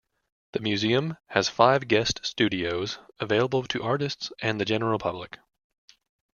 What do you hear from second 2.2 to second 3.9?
studios available to